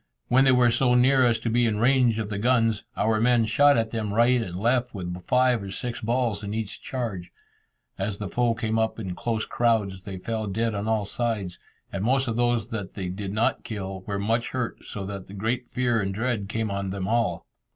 When 0.29 0.45
they 0.45 0.51
were 0.51 0.71
so 0.71 0.95
near 0.95 1.27
as 1.27 1.37
to 1.41 1.49
be 1.51 1.67
in 1.67 1.77
range 1.79 2.17
of 2.17 2.29
the 2.29 2.39
guns, 2.39 2.85
our 2.97 3.19
men 3.21 3.45
shot 3.45 3.77
at 3.77 3.91
them 3.91 4.15
right 4.15 4.41
and 4.41 4.55
left 4.55 4.95
with 4.95 5.23
five 5.25 5.61
or 5.61 5.69
six 5.69 6.01
balls 6.01 6.43
in 6.43 6.55
each 6.55 6.81
charge. 6.81 7.31
As 7.99 8.17
the 8.17 8.27
foe 8.27 8.55
came 8.55 8.79
up 8.79 8.97
in 8.97 9.13
close 9.13 9.45
crowds, 9.45 10.01
they 10.01 10.17
fell 10.17 10.47
dead 10.47 10.73
on 10.73 10.87
all 10.87 11.05
sides, 11.05 11.59
and 11.93 12.03
most 12.03 12.27
of 12.27 12.35
those 12.35 12.69
that 12.69 12.95
they 12.95 13.09
did 13.09 13.31
not 13.31 13.63
kill 13.63 14.01
were 14.07 14.17
much 14.17 14.49
hurt, 14.49 14.83
so 14.85 15.05
that 15.05 15.37
great 15.37 15.69
fear 15.69 16.01
and 16.01 16.15
dread 16.15 16.49
came 16.49 16.71
on 16.71 16.89
them 16.89 17.07
all. 17.07 17.45